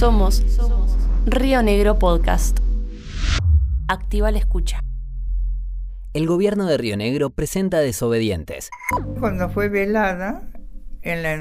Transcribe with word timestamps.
Somos 0.00 0.42
Río 1.26 1.62
Negro 1.62 1.98
Podcast. 1.98 2.58
Activa 3.86 4.30
la 4.30 4.38
escucha. 4.38 4.80
El 6.14 6.26
gobierno 6.26 6.64
de 6.64 6.78
Río 6.78 6.96
Negro 6.96 7.28
presenta 7.28 7.80
desobedientes. 7.80 8.70
Cuando 9.18 9.50
fue 9.50 9.68
velada, 9.68 10.40
en 11.02 11.22
la, 11.22 11.36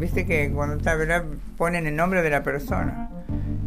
viste 0.00 0.24
que 0.24 0.50
cuando 0.50 0.76
está 0.76 0.94
velada 0.94 1.26
ponen 1.58 1.86
el 1.86 1.96
nombre 1.96 2.22
de 2.22 2.30
la 2.30 2.42
persona. 2.42 3.10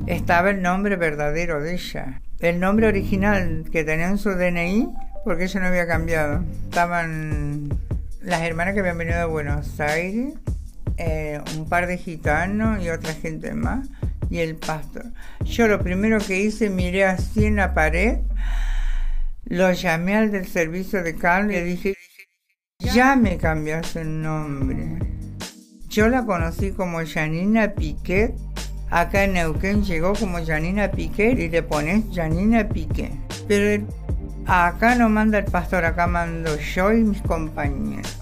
Estaba 0.07 0.50
el 0.50 0.64
nombre 0.64 0.96
verdadero 0.96 1.62
de 1.62 1.76
ella. 1.76 2.23
El 2.39 2.60
nombre 2.60 2.88
original 2.88 3.66
que 3.71 3.84
tenía 3.84 4.08
en 4.08 4.18
su 4.18 4.32
DNI, 4.32 4.89
porque 5.23 5.44
ella 5.44 5.60
no 5.60 5.68
había 5.68 5.86
cambiado. 5.86 6.44
Estaban 6.64 7.70
las 8.23 8.42
hermanas 8.42 8.73
que 8.73 8.80
habían 8.80 8.98
venido 8.98 9.20
de 9.20 9.26
Buenos 9.26 9.80
Aires, 9.80 10.34
eh, 10.98 11.39
un 11.58 11.70
par 11.70 11.86
de 11.86 12.00
gitanos 12.00 12.84
y 12.84 12.89
otra 12.89 13.14
gente 13.14 13.54
más, 13.54 13.88
y 14.32 14.39
el 14.39 14.55
pastor. 14.55 15.11
Yo 15.43 15.68
lo 15.68 15.79
primero 15.84 16.17
que 16.20 16.40
hice, 16.40 16.70
miré 16.70 17.05
así 17.05 17.45
en 17.45 17.58
la 17.58 17.73
pared, 17.73 18.20
lo 19.44 19.71
llamé 19.73 20.16
al 20.16 20.31
del 20.31 20.48
servicio 20.48 21.04
de 21.04 21.16
carne 21.16 21.54
le 21.54 21.63
dije, 21.66 21.98
ya 22.80 23.16
me 23.17 23.38
cambiaste 23.38 24.02
el 24.02 24.21
nombre. 24.21 24.98
Yo 25.90 26.07
la 26.07 26.26
conocí 26.26 26.71
como 26.71 27.05
Janina 27.05 27.73
Piquet. 27.73 28.34
Acá 28.90 29.26
en 29.26 29.34
Neuquén 29.34 29.84
llegó 29.84 30.13
como 30.13 30.43
Janina 30.43 30.90
Piquet 30.90 31.38
y 31.38 31.49
le 31.49 31.63
pones 31.63 32.05
Janina 32.13 32.68
Piquet. 32.70 33.12
Pero 33.48 33.85
acá 34.48 34.95
no 34.95 35.09
manda 35.09 35.40
el 35.40 35.45
pastor, 35.45 35.84
acá 35.84 36.07
mando 36.07 36.57
yo 36.57 36.93
y 36.93 37.04
mis 37.04 37.21
compañeros. 37.21 38.18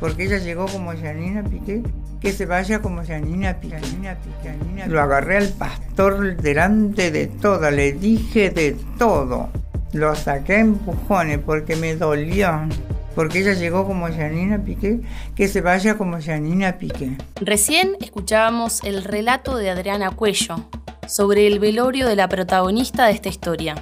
Porque 0.00 0.24
ella 0.24 0.38
llegó 0.38 0.66
como 0.66 0.92
Janina 0.92 1.44
Piquet. 1.44 1.86
Que 2.20 2.32
se 2.32 2.46
vaya 2.46 2.80
como 2.80 3.04
Janina. 3.04 3.56
Janina 3.60 4.16
Piquet. 4.16 4.88
Lo 4.88 5.00
agarré 5.00 5.38
al 5.38 5.48
pastor 5.50 6.36
delante 6.36 7.10
de 7.10 7.26
todo, 7.26 7.70
le 7.70 7.92
dije 7.92 8.50
de 8.50 8.76
todo. 8.98 9.48
Lo 9.92 10.14
saqué 10.14 10.54
a 10.54 10.60
empujones 10.60 11.38
porque 11.38 11.76
me 11.76 11.94
dolió 11.94 12.68
porque 13.16 13.38
ella 13.40 13.54
llegó 13.54 13.86
como 13.86 14.06
Janina 14.08 14.62
Piqué, 14.62 15.00
que 15.34 15.48
se 15.48 15.62
vaya 15.62 15.96
como 15.96 16.20
Janina 16.20 16.76
Piqué. 16.76 17.16
Recién 17.40 17.96
escuchábamos 17.98 18.84
el 18.84 19.02
relato 19.02 19.56
de 19.56 19.70
Adriana 19.70 20.10
Cuello 20.10 20.68
sobre 21.08 21.46
el 21.46 21.58
velorio 21.58 22.06
de 22.06 22.14
la 22.14 22.28
protagonista 22.28 23.06
de 23.06 23.12
esta 23.12 23.30
historia. 23.30 23.74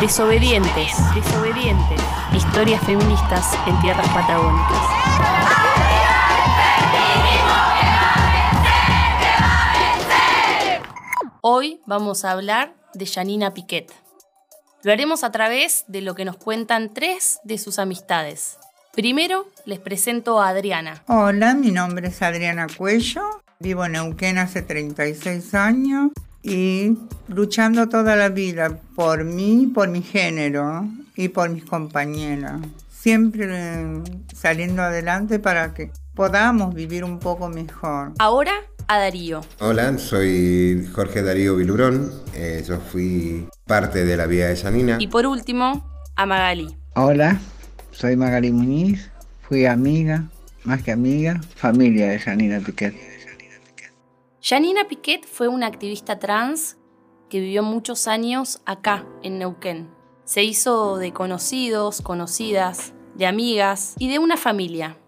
Desobedientes. 0.00 1.14
Desobedientes. 1.14 2.00
Historias 2.34 2.82
feministas 2.82 3.56
en 3.66 3.80
tierras 3.80 4.08
patagónicas. 4.08 5.51
Hoy 11.44 11.80
vamos 11.86 12.24
a 12.24 12.30
hablar 12.30 12.72
de 12.94 13.04
Janina 13.04 13.52
Piquet. 13.52 13.92
Lo 14.84 14.92
haremos 14.92 15.24
a 15.24 15.32
través 15.32 15.84
de 15.88 16.00
lo 16.00 16.14
que 16.14 16.24
nos 16.24 16.36
cuentan 16.36 16.94
tres 16.94 17.40
de 17.42 17.58
sus 17.58 17.80
amistades. 17.80 18.58
Primero 18.94 19.48
les 19.64 19.80
presento 19.80 20.40
a 20.40 20.50
Adriana. 20.50 21.02
Hola, 21.08 21.54
mi 21.54 21.72
nombre 21.72 22.06
es 22.06 22.22
Adriana 22.22 22.68
Cuello, 22.68 23.22
vivo 23.58 23.84
en 23.84 23.92
Neuquén 23.92 24.38
hace 24.38 24.62
36 24.62 25.52
años 25.56 26.12
y 26.44 26.96
luchando 27.26 27.88
toda 27.88 28.14
la 28.14 28.28
vida 28.28 28.78
por 28.94 29.24
mí, 29.24 29.68
por 29.74 29.88
mi 29.88 30.02
género 30.02 30.86
y 31.16 31.26
por 31.30 31.50
mis 31.50 31.64
compañeras. 31.64 32.60
Siempre 32.88 33.48
eh, 33.50 34.02
saliendo 34.32 34.82
adelante 34.82 35.40
para 35.40 35.74
que 35.74 35.90
podamos 36.14 36.72
vivir 36.72 37.02
un 37.02 37.18
poco 37.18 37.48
mejor. 37.48 38.12
Ahora 38.20 38.52
a 38.88 38.98
Darío. 38.98 39.40
Hola, 39.60 39.98
soy 39.98 40.88
Jorge 40.94 41.22
Darío 41.22 41.56
Vilurón. 41.56 42.12
Eh, 42.34 42.64
yo 42.66 42.78
fui 42.78 43.48
parte 43.66 44.04
de 44.04 44.16
la 44.16 44.26
vida 44.26 44.48
de 44.48 44.56
Janina. 44.56 44.96
Y 45.00 45.08
por 45.08 45.26
último, 45.26 45.88
a 46.16 46.26
Magali. 46.26 46.76
Hola, 46.94 47.40
soy 47.90 48.16
Magali 48.16 48.52
Muñiz, 48.52 49.10
fui 49.48 49.66
amiga, 49.66 50.28
más 50.64 50.82
que 50.82 50.92
amiga, 50.92 51.40
familia 51.56 52.08
de 52.08 52.18
Janina 52.18 52.60
Piquet. 52.60 52.94
Janina 54.42 54.88
Piquet 54.88 55.24
fue 55.26 55.48
una 55.48 55.66
activista 55.66 56.18
trans 56.18 56.76
que 57.30 57.40
vivió 57.40 57.62
muchos 57.62 58.08
años 58.08 58.60
acá, 58.66 59.06
en 59.22 59.38
Neuquén. 59.38 59.88
Se 60.24 60.42
hizo 60.42 60.98
de 60.98 61.12
conocidos, 61.12 62.02
conocidas, 62.02 62.92
de 63.14 63.26
amigas 63.26 63.94
y 63.98 64.10
de 64.10 64.18
una 64.18 64.36
familia. 64.36 64.98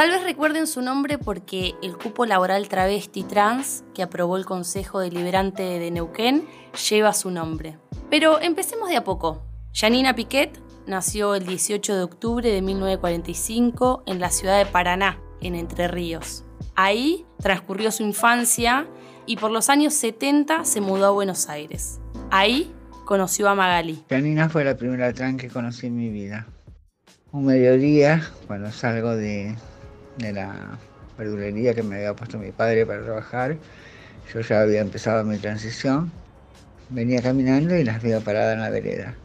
Tal 0.00 0.08
vez 0.08 0.22
recuerden 0.22 0.66
su 0.66 0.80
nombre 0.80 1.18
porque 1.18 1.74
el 1.82 1.98
cupo 1.98 2.24
laboral 2.24 2.70
travesti 2.70 3.22
trans 3.22 3.84
que 3.94 4.02
aprobó 4.02 4.38
el 4.38 4.46
Consejo 4.46 4.98
Deliberante 4.98 5.62
de 5.62 5.90
Neuquén 5.90 6.46
lleva 6.88 7.12
su 7.12 7.30
nombre. 7.30 7.76
Pero 8.08 8.40
empecemos 8.40 8.88
de 8.88 8.96
a 8.96 9.04
poco. 9.04 9.42
Janina 9.74 10.14
Piquet 10.14 10.58
nació 10.86 11.34
el 11.34 11.44
18 11.44 11.96
de 11.96 12.02
octubre 12.02 12.50
de 12.50 12.62
1945 12.62 14.04
en 14.06 14.20
la 14.20 14.30
ciudad 14.30 14.56
de 14.56 14.64
Paraná, 14.64 15.18
en 15.42 15.54
Entre 15.54 15.86
Ríos. 15.86 16.46
Ahí 16.76 17.26
transcurrió 17.38 17.90
su 17.90 18.02
infancia 18.02 18.86
y 19.26 19.36
por 19.36 19.50
los 19.50 19.68
años 19.68 19.92
70 19.92 20.64
se 20.64 20.80
mudó 20.80 21.08
a 21.08 21.10
Buenos 21.10 21.50
Aires. 21.50 22.00
Ahí 22.30 22.72
conoció 23.04 23.50
a 23.50 23.54
Magali. 23.54 24.02
Janina 24.08 24.48
fue 24.48 24.64
la 24.64 24.78
primera 24.78 25.12
trans 25.12 25.38
que 25.38 25.50
conocí 25.50 25.88
en 25.88 25.96
mi 25.98 26.08
vida. 26.08 26.46
Un 27.32 27.44
mediodía, 27.44 28.22
cuando 28.46 28.72
salgo 28.72 29.14
de, 29.14 29.56
de 30.20 30.32
la 30.32 30.78
verdulería 31.18 31.74
que 31.74 31.82
me 31.82 31.96
había 31.96 32.14
puesto 32.14 32.38
mi 32.38 32.52
padre 32.52 32.86
para 32.86 33.02
trabajar, 33.02 33.58
yo 34.32 34.40
ya 34.40 34.60
había 34.60 34.80
empezado 34.80 35.24
mi 35.24 35.38
transición, 35.38 36.10
venía 36.88 37.20
caminando 37.22 37.76
y 37.76 37.84
las 37.84 38.02
veo 38.02 38.20
paradas 38.20 38.54
en 38.54 38.60
la 38.60 38.70
vereda. 38.70 39.16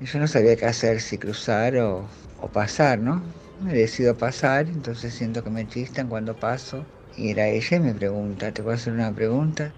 Y 0.00 0.06
yo 0.06 0.18
no 0.18 0.28
sabía 0.28 0.56
qué 0.56 0.66
hacer, 0.66 1.00
si 1.00 1.18
cruzar 1.18 1.76
o, 1.78 2.06
o 2.40 2.48
pasar, 2.48 2.98
¿no? 2.98 3.22
Me 3.60 3.74
decido 3.74 4.16
pasar, 4.16 4.68
entonces 4.68 5.12
siento 5.14 5.42
que 5.42 5.50
me 5.50 5.66
chistan 5.66 6.08
cuando 6.08 6.34
paso. 6.34 6.84
Y 7.16 7.30
era 7.30 7.48
ella 7.48 7.76
y 7.76 7.80
me 7.80 7.94
pregunta, 7.94 8.52
¿te 8.52 8.62
puedo 8.62 8.76
hacer 8.76 8.92
una 8.92 9.10
pregunta? 9.12 9.72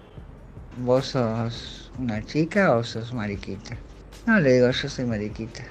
¿Vos 0.77 1.07
sos 1.07 1.91
una 1.97 2.23
chica 2.23 2.75
o 2.75 2.83
sos 2.83 3.13
mariquita? 3.13 3.77
No, 4.27 4.39
le 4.39 4.53
digo, 4.53 4.69
yo 4.69 4.89
soy 4.89 5.05
mariquita. 5.05 5.63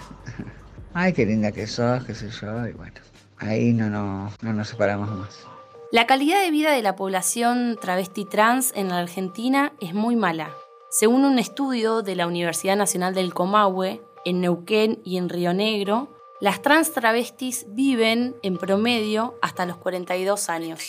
Ay, 0.93 1.13
qué 1.13 1.25
linda 1.25 1.53
que 1.53 1.69
sos, 1.69 2.05
qué 2.05 2.15
sé 2.15 2.29
yo, 2.31 2.67
y 2.67 2.73
bueno, 2.73 3.01
ahí 3.41 3.73
no, 3.73 3.91
no, 3.91 4.33
no 4.41 4.53
nos 4.53 4.69
separamos 4.69 5.11
más. 5.11 5.47
La 5.93 6.07
calidad 6.07 6.41
de 6.41 6.53
vida 6.53 6.71
de 6.73 6.83
la 6.83 6.95
población 6.95 7.77
travesti 7.81 8.25
trans 8.25 8.73
en 8.77 8.89
la 8.89 8.99
Argentina 8.99 9.73
es 9.81 9.93
muy 9.93 10.15
mala. 10.15 10.55
Según 10.89 11.25
un 11.25 11.39
estudio 11.39 12.03
de 12.03 12.15
la 12.15 12.27
Universidad 12.27 12.77
Nacional 12.77 13.15
del 13.15 13.35
Comahue, 13.35 14.03
en 14.25 14.41
Neuquén 14.41 15.01
y 15.05 15.17
en 15.17 15.29
Río 15.29 15.53
Negro, 15.55 16.09
las 16.41 16.63
trans 16.63 16.93
travestis 16.93 17.67
viven 17.69 18.37
en 18.43 18.57
promedio 18.57 19.39
hasta 19.43 19.67
los 19.67 19.77
42 19.79 20.49
años. 20.49 20.81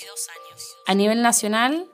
A 0.85 0.93
nivel 0.93 1.21
nacional, 1.21 1.89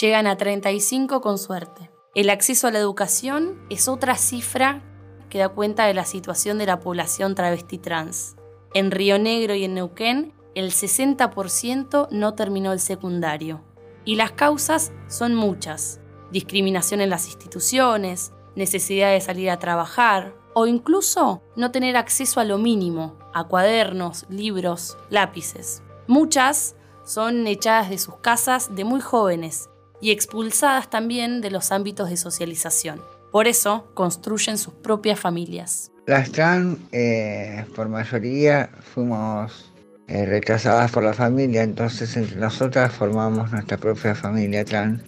llegan 0.00 0.26
a 0.26 0.36
35 0.36 1.20
con 1.20 1.38
suerte. 1.38 1.90
El 2.14 2.30
acceso 2.30 2.66
a 2.66 2.70
la 2.70 2.78
educación 2.78 3.64
es 3.70 3.88
otra 3.88 4.16
cifra 4.16 4.82
que 5.30 5.38
da 5.38 5.48
cuenta 5.48 5.86
de 5.86 5.94
la 5.94 6.04
situación 6.04 6.58
de 6.58 6.66
la 6.66 6.80
población 6.80 7.34
travesti 7.34 7.78
trans. 7.78 8.37
En 8.74 8.90
Río 8.90 9.18
Negro 9.18 9.54
y 9.54 9.64
en 9.64 9.74
Neuquén, 9.74 10.34
el 10.54 10.72
60% 10.72 12.08
no 12.10 12.34
terminó 12.34 12.72
el 12.72 12.80
secundario. 12.80 13.62
Y 14.04 14.16
las 14.16 14.32
causas 14.32 14.92
son 15.08 15.34
muchas. 15.34 16.00
Discriminación 16.32 17.00
en 17.00 17.10
las 17.10 17.26
instituciones, 17.26 18.32
necesidad 18.56 19.12
de 19.12 19.20
salir 19.20 19.50
a 19.50 19.58
trabajar, 19.58 20.34
o 20.54 20.66
incluso 20.66 21.42
no 21.56 21.70
tener 21.70 21.96
acceso 21.96 22.40
a 22.40 22.44
lo 22.44 22.58
mínimo, 22.58 23.16
a 23.32 23.44
cuadernos, 23.44 24.26
libros, 24.28 24.98
lápices. 25.08 25.82
Muchas 26.08 26.74
son 27.04 27.46
echadas 27.46 27.90
de 27.90 27.98
sus 27.98 28.16
casas 28.16 28.74
de 28.74 28.84
muy 28.84 29.00
jóvenes 29.00 29.70
y 30.00 30.10
expulsadas 30.10 30.90
también 30.90 31.40
de 31.40 31.50
los 31.50 31.70
ámbitos 31.70 32.10
de 32.10 32.16
socialización. 32.16 33.00
Por 33.30 33.46
eso 33.46 33.86
construyen 33.94 34.58
sus 34.58 34.74
propias 34.74 35.20
familias. 35.20 35.92
Las 36.08 36.32
trans, 36.32 36.78
eh, 36.90 37.66
por 37.76 37.90
mayoría, 37.90 38.70
fuimos 38.94 39.70
eh, 40.06 40.24
rechazadas 40.24 40.90
por 40.90 41.02
la 41.02 41.12
familia, 41.12 41.62
entonces 41.62 42.16
entre 42.16 42.36
nosotras 42.36 42.94
formamos 42.94 43.52
nuestra 43.52 43.76
propia 43.76 44.14
familia 44.14 44.64
trans. 44.64 45.02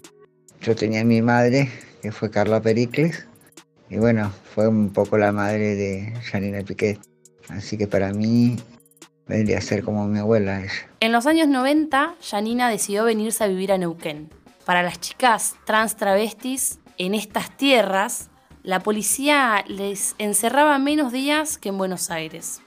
Yo 0.61 0.75
tenía 0.75 1.01
a 1.01 1.03
mi 1.03 1.23
madre, 1.23 1.71
que 2.03 2.11
fue 2.11 2.29
Carla 2.29 2.61
Pericles, 2.61 3.27
Y 3.89 3.97
bueno, 3.97 4.31
fue 4.53 4.67
un 4.67 4.93
poco 4.93 5.17
la 5.17 5.31
madre 5.31 5.73
de 5.73 6.13
Janina 6.21 6.61
Piquet. 6.61 6.99
Así 7.49 7.79
que 7.79 7.87
para 7.87 8.13
mí 8.13 8.57
vendría 9.25 9.57
a 9.57 9.61
ser 9.61 9.83
como 9.83 10.05
mi 10.05 10.19
abuela 10.19 10.61
ella. 10.61 10.87
En 10.99 11.11
los 11.11 11.25
años 11.25 11.47
90, 11.47 12.13
Janina 12.21 12.69
decidió 12.69 13.05
venirse 13.05 13.43
a 13.43 13.47
vivir 13.47 13.71
a 13.71 13.79
Neuquén. 13.79 14.29
Para 14.65 14.83
las 14.83 14.99
chicas 14.99 15.55
trans 15.65 15.95
travestis 15.95 16.77
en 16.99 17.15
estas 17.15 17.57
tierras, 17.57 18.30
la 18.63 18.79
policía 18.81 19.63
les 19.67 20.15
encerraba 20.19 20.77
menos 20.77 21.11
días 21.11 21.57
que 21.57 21.69
en 21.69 21.77
Buenos 21.77 22.11
Aires. 22.11 22.61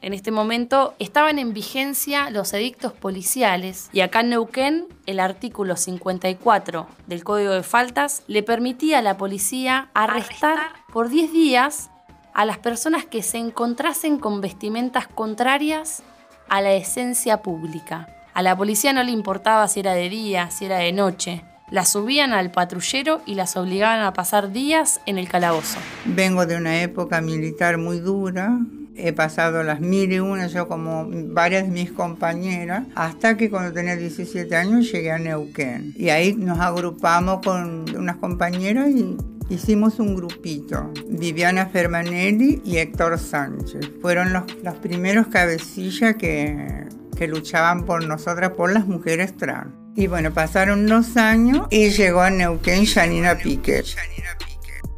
En 0.00 0.14
este 0.14 0.30
momento 0.30 0.94
estaban 0.98 1.38
en 1.38 1.52
vigencia 1.52 2.30
los 2.30 2.52
edictos 2.52 2.92
policiales 2.92 3.88
y 3.92 4.00
acá 4.00 4.20
en 4.20 4.30
Neuquén 4.30 4.86
el 5.06 5.20
artículo 5.20 5.76
54 5.76 6.86
del 7.06 7.24
Código 7.24 7.52
de 7.52 7.62
Faltas 7.62 8.22
le 8.26 8.42
permitía 8.42 8.98
a 8.98 9.02
la 9.02 9.16
policía 9.16 9.90
arrestar 9.94 10.58
por 10.92 11.08
10 11.08 11.32
días 11.32 11.90
a 12.34 12.44
las 12.44 12.58
personas 12.58 13.04
que 13.04 13.22
se 13.22 13.38
encontrasen 13.38 14.18
con 14.18 14.40
vestimentas 14.40 15.06
contrarias 15.06 16.02
a 16.48 16.60
la 16.60 16.72
esencia 16.72 17.42
pública. 17.42 18.08
A 18.34 18.42
la 18.42 18.56
policía 18.56 18.92
no 18.92 19.02
le 19.02 19.12
importaba 19.12 19.68
si 19.68 19.80
era 19.80 19.92
de 19.92 20.08
día, 20.08 20.50
si 20.50 20.64
era 20.64 20.78
de 20.78 20.92
noche. 20.92 21.44
Las 21.72 21.88
subían 21.88 22.34
al 22.34 22.50
patrullero 22.50 23.22
y 23.24 23.34
las 23.34 23.56
obligaban 23.56 24.02
a 24.02 24.12
pasar 24.12 24.52
días 24.52 25.00
en 25.06 25.16
el 25.16 25.26
calabozo. 25.26 25.78
Vengo 26.04 26.44
de 26.44 26.58
una 26.58 26.82
época 26.82 27.22
militar 27.22 27.78
muy 27.78 27.98
dura. 27.98 28.58
He 28.94 29.14
pasado 29.14 29.62
las 29.62 29.80
mil 29.80 30.12
y 30.12 30.18
una, 30.18 30.48
yo 30.48 30.68
como 30.68 31.06
varias 31.08 31.64
de 31.64 31.70
mis 31.70 31.90
compañeras, 31.90 32.84
hasta 32.94 33.38
que 33.38 33.48
cuando 33.48 33.72
tenía 33.72 33.96
17 33.96 34.54
años 34.54 34.92
llegué 34.92 35.12
a 35.12 35.18
Neuquén. 35.18 35.94
Y 35.96 36.10
ahí 36.10 36.34
nos 36.34 36.60
agrupamos 36.60 37.40
con 37.42 37.86
unas 37.96 38.16
compañeras 38.16 38.90
y 38.90 39.16
hicimos 39.48 39.98
un 39.98 40.14
grupito. 40.14 40.92
Viviana 41.08 41.64
Fermanelli 41.64 42.60
y 42.66 42.76
Héctor 42.76 43.18
Sánchez. 43.18 43.92
Fueron 44.02 44.34
los, 44.34 44.42
los 44.62 44.74
primeros 44.74 45.28
cabecillas 45.28 46.16
que, 46.16 46.86
que 47.22 47.28
luchaban 47.28 47.86
por 47.86 48.04
nosotras, 48.04 48.50
por 48.56 48.72
las 48.72 48.84
mujeres 48.88 49.36
trans. 49.36 49.72
Y 49.94 50.08
bueno, 50.08 50.34
pasaron 50.34 50.86
unos 50.86 51.16
años 51.16 51.68
y 51.70 51.90
llegó 51.90 52.20
a 52.20 52.30
Neuquén 52.30 52.84
Janina 52.84 53.38
Piquet. 53.38 53.86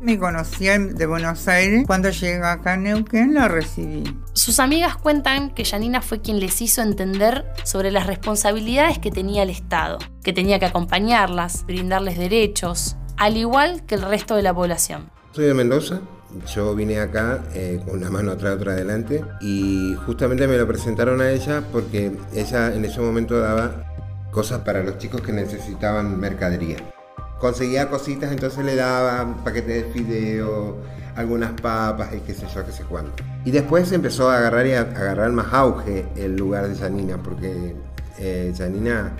Me 0.00 0.18
conocía 0.18 0.78
de 0.78 1.04
Buenos 1.04 1.46
Aires. 1.48 1.84
Cuando 1.86 2.08
llegó 2.08 2.46
acá 2.46 2.72
a 2.72 2.76
Neuquén 2.78 3.34
la 3.34 3.48
recibí. 3.48 4.04
Sus 4.32 4.58
amigas 4.58 4.96
cuentan 4.96 5.50
que 5.50 5.66
Janina 5.66 6.00
fue 6.00 6.22
quien 6.22 6.40
les 6.40 6.62
hizo 6.62 6.80
entender 6.80 7.44
sobre 7.62 7.90
las 7.90 8.06
responsabilidades 8.06 8.98
que 8.98 9.10
tenía 9.10 9.42
el 9.42 9.50
Estado, 9.50 9.98
que 10.22 10.32
tenía 10.32 10.58
que 10.58 10.64
acompañarlas, 10.64 11.66
brindarles 11.66 12.16
derechos, 12.16 12.96
al 13.18 13.36
igual 13.36 13.84
que 13.84 13.96
el 13.96 14.02
resto 14.02 14.34
de 14.34 14.42
la 14.42 14.54
población. 14.54 15.10
Soy 15.32 15.44
de 15.44 15.52
Mendoza, 15.52 16.00
yo 16.46 16.74
vine 16.74 17.00
acá 17.00 17.42
eh, 17.54 17.80
con 17.84 17.98
una 17.98 18.10
mano 18.10 18.32
atrás, 18.32 18.56
otra 18.56 18.72
adelante 18.72 19.24
y 19.40 19.94
justamente 20.06 20.46
me 20.46 20.56
lo 20.56 20.66
presentaron 20.66 21.20
a 21.20 21.30
ella 21.30 21.62
porque 21.72 22.12
ella 22.34 22.74
en 22.74 22.84
ese 22.84 23.00
momento 23.00 23.38
daba 23.38 23.84
cosas 24.30 24.60
para 24.60 24.82
los 24.82 24.98
chicos 24.98 25.20
que 25.20 25.32
necesitaban 25.32 26.18
mercadería. 26.18 26.76
Conseguía 27.38 27.88
cositas, 27.88 28.32
entonces 28.32 28.64
le 28.64 28.74
daba 28.74 29.44
paquetes 29.44 29.84
de 29.84 29.92
fideo, 29.92 30.78
algunas 31.16 31.52
papas 31.60 32.10
y 32.14 32.20
qué 32.20 32.34
sé 32.34 32.46
yo, 32.52 32.64
qué 32.64 32.72
sé 32.72 32.84
cuánto. 32.84 33.22
Y 33.44 33.50
después 33.50 33.90
empezó 33.92 34.30
a 34.30 34.38
agarrar 34.38 34.66
y 34.66 34.72
a, 34.72 34.80
agarrar 34.80 35.30
más 35.32 35.52
auge 35.52 36.06
el 36.16 36.36
lugar 36.36 36.68
de 36.68 36.76
Janina, 36.76 37.18
porque 37.22 37.76
eh, 38.18 38.52
Janina 38.56 39.12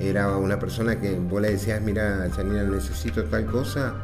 era 0.00 0.36
una 0.36 0.58
persona 0.58 1.00
que 1.00 1.18
vos 1.18 1.40
le 1.40 1.52
decías, 1.52 1.80
mira, 1.80 2.28
Janina, 2.34 2.62
necesito 2.64 3.24
tal 3.24 3.46
cosa, 3.46 3.94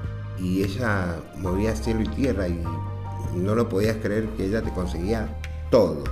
y 0.41 0.63
ella 0.65 1.17
movía 1.37 1.77
cielo 1.77 2.03
y 2.03 2.09
tierra 2.09 2.49
y 2.49 2.63
no 3.35 3.55
lo 3.55 3.69
podías 3.69 3.97
creer 3.97 4.29
que 4.31 4.47
ella 4.47 4.63
te 4.63 4.71
conseguía 4.71 5.29
todo. 5.71 6.05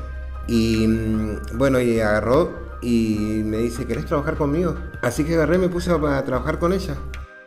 Y 0.47 0.87
mm, 0.87 1.59
bueno, 1.59 1.81
y 1.81 2.01
agarró 2.01 2.69
y 2.81 3.43
me 3.45 3.59
dice, 3.59 3.87
¿querés 3.87 4.07
trabajar 4.07 4.37
conmigo? 4.37 4.77
Así 5.03 5.25
que 5.25 5.35
agarré 5.35 5.57
y 5.57 5.61
me 5.61 5.69
puse 5.69 5.91
a 5.91 6.25
trabajar 6.25 6.59
con 6.59 6.73
ella. 6.73 6.97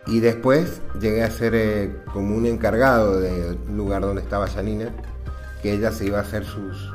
Y 0.08 0.20
después 0.20 0.82
llegué 1.00 1.24
a 1.24 1.30
ser 1.30 1.54
eh, 1.56 1.96
como 2.12 2.36
un 2.36 2.46
encargado 2.46 3.20
del 3.20 3.58
lugar 3.76 4.02
donde 4.02 4.22
estaba 4.22 4.48
Janina, 4.48 4.90
que 5.62 5.74
ella 5.74 5.92
se 5.92 6.06
iba 6.06 6.18
a 6.18 6.22
hacer 6.22 6.44
sus, 6.44 6.92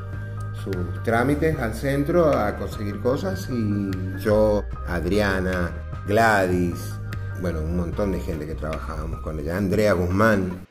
sus 0.63 1.03
trámites 1.03 1.57
al 1.57 1.73
centro 1.73 2.37
a 2.37 2.57
conseguir 2.57 2.99
cosas 2.99 3.47
y 3.49 3.91
yo, 4.19 4.63
Adriana, 4.87 5.71
Gladys, 6.05 6.97
bueno, 7.41 7.61
un 7.61 7.77
montón 7.77 8.11
de 8.11 8.19
gente 8.19 8.45
que 8.45 8.55
trabajábamos 8.55 9.21
con 9.21 9.39
ella, 9.39 9.57
Andrea 9.57 9.93
Guzmán. 9.93 10.67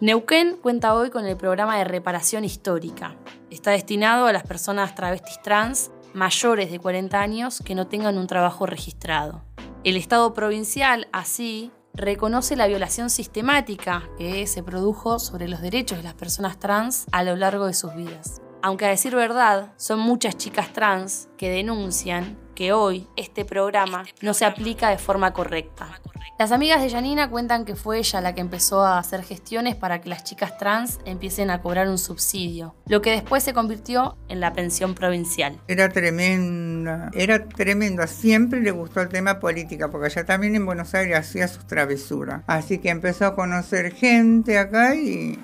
Neuquén 0.00 0.56
cuenta 0.60 0.94
hoy 0.94 1.10
con 1.10 1.24
el 1.24 1.36
programa 1.36 1.78
de 1.78 1.84
reparación 1.84 2.44
histórica. 2.44 3.16
Está 3.50 3.70
destinado 3.70 4.26
a 4.26 4.32
las 4.32 4.42
personas 4.42 4.94
travestis 4.94 5.40
trans 5.42 5.90
mayores 6.12 6.70
de 6.70 6.78
40 6.78 7.20
años 7.20 7.62
que 7.64 7.74
no 7.74 7.86
tengan 7.86 8.18
un 8.18 8.26
trabajo 8.26 8.66
registrado. 8.66 9.42
El 9.84 9.96
Estado 9.96 10.34
provincial, 10.34 11.08
así, 11.12 11.70
reconoce 11.94 12.56
la 12.56 12.66
violación 12.66 13.10
sistemática 13.10 14.08
que 14.18 14.46
se 14.46 14.62
produjo 14.62 15.18
sobre 15.18 15.48
los 15.48 15.60
derechos 15.60 15.98
de 15.98 16.04
las 16.04 16.14
personas 16.14 16.58
trans 16.58 17.06
a 17.12 17.22
lo 17.22 17.36
largo 17.36 17.66
de 17.66 17.74
sus 17.74 17.94
vidas. 17.94 18.40
Aunque 18.64 18.86
a 18.86 18.88
decir 18.88 19.14
verdad, 19.14 19.74
son 19.76 20.00
muchas 20.00 20.38
chicas 20.38 20.72
trans 20.72 21.28
que 21.36 21.50
denuncian 21.50 22.38
que 22.54 22.72
hoy 22.72 23.06
este 23.14 23.44
programa 23.44 24.06
no 24.22 24.32
se 24.32 24.46
aplica 24.46 24.88
de 24.88 24.96
forma 24.96 25.34
correcta. 25.34 26.00
Las 26.38 26.50
amigas 26.50 26.80
de 26.80 26.88
Janina 26.88 27.28
cuentan 27.28 27.66
que 27.66 27.76
fue 27.76 27.98
ella 27.98 28.22
la 28.22 28.34
que 28.34 28.40
empezó 28.40 28.82
a 28.82 28.98
hacer 28.98 29.22
gestiones 29.22 29.76
para 29.76 30.00
que 30.00 30.08
las 30.08 30.24
chicas 30.24 30.56
trans 30.56 30.98
empiecen 31.04 31.50
a 31.50 31.60
cobrar 31.60 31.88
un 31.88 31.98
subsidio, 31.98 32.74
lo 32.86 33.02
que 33.02 33.10
después 33.10 33.42
se 33.42 33.52
convirtió 33.52 34.16
en 34.28 34.40
la 34.40 34.54
pensión 34.54 34.94
provincial. 34.94 35.60
Era 35.68 35.90
tremenda, 35.90 37.10
era 37.12 37.46
tremenda. 37.46 38.06
Siempre 38.06 38.62
le 38.62 38.70
gustó 38.70 39.02
el 39.02 39.10
tema 39.10 39.40
política, 39.40 39.90
porque 39.90 40.06
ella 40.06 40.24
también 40.24 40.56
en 40.56 40.64
Buenos 40.64 40.94
Aires 40.94 41.18
hacía 41.18 41.48
sus 41.48 41.66
travesuras. 41.66 42.42
Así 42.46 42.78
que 42.78 42.88
empezó 42.88 43.26
a 43.26 43.34
conocer 43.34 43.92
gente 43.92 44.58
acá 44.58 44.94
y, 44.96 45.38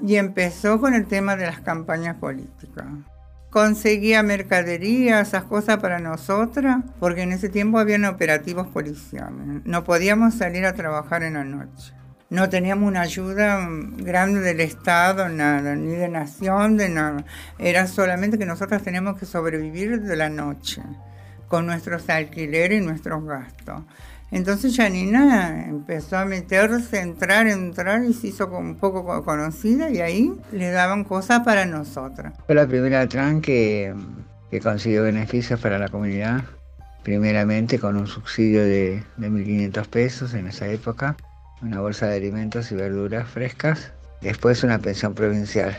y 0.00 0.16
empezó 0.16 0.80
con 0.80 0.94
el 0.94 1.06
tema 1.06 1.36
de 1.36 1.46
las 1.46 1.60
campañas 1.60 2.16
políticas 2.16 2.86
conseguía 3.52 4.22
mercadería, 4.22 5.20
esas 5.20 5.44
cosas 5.44 5.76
para 5.76 6.00
nosotras, 6.00 6.78
porque 6.98 7.20
en 7.20 7.32
ese 7.32 7.50
tiempo 7.50 7.78
habían 7.78 8.06
operativos 8.06 8.66
policiales. 8.68 9.60
No 9.64 9.84
podíamos 9.84 10.34
salir 10.34 10.64
a 10.64 10.72
trabajar 10.72 11.22
en 11.22 11.34
la 11.34 11.44
noche. 11.44 11.92
No 12.30 12.48
teníamos 12.48 12.88
una 12.88 13.02
ayuda 13.02 13.68
grande 13.98 14.40
del 14.40 14.60
Estado, 14.60 15.28
nada, 15.28 15.76
ni 15.76 15.90
de 15.90 16.08
nación, 16.08 16.78
de 16.78 16.88
nada. 16.88 17.26
Era 17.58 17.86
solamente 17.88 18.38
que 18.38 18.46
nosotras 18.46 18.82
teníamos 18.82 19.18
que 19.18 19.26
sobrevivir 19.26 20.00
de 20.00 20.16
la 20.16 20.30
noche, 20.30 20.82
con 21.46 21.66
nuestros 21.66 22.08
alquileres 22.08 22.80
y 22.80 22.84
nuestros 22.86 23.22
gastos. 23.22 23.82
Entonces 24.32 24.74
Janina 24.74 25.66
empezó 25.68 26.16
a 26.16 26.24
meterse, 26.24 27.00
entrar, 27.00 27.46
entrar 27.46 28.02
y 28.02 28.14
se 28.14 28.28
hizo 28.28 28.46
un 28.48 28.76
poco 28.76 29.04
conocida 29.24 29.90
y 29.90 30.00
ahí 30.00 30.32
le 30.52 30.70
daban 30.70 31.04
cosas 31.04 31.40
para 31.40 31.66
nosotras. 31.66 32.32
Fue 32.46 32.54
la 32.54 32.66
primera 32.66 33.06
trans 33.06 33.42
que, 33.42 33.94
consiguió 34.62 35.02
beneficios 35.02 35.60
para 35.60 35.78
la 35.78 35.88
comunidad, 35.88 36.44
primeramente 37.02 37.78
con 37.78 37.98
un 37.98 38.06
subsidio 38.06 38.62
de, 38.62 39.02
de 39.18 39.30
1.500 39.30 39.86
pesos 39.88 40.32
en 40.32 40.46
esa 40.46 40.66
época, 40.66 41.14
una 41.60 41.80
bolsa 41.80 42.06
de 42.06 42.16
alimentos 42.16 42.72
y 42.72 42.74
verduras 42.74 43.28
frescas, 43.28 43.92
después 44.22 44.64
una 44.64 44.78
pensión 44.78 45.14
provincial. 45.14 45.76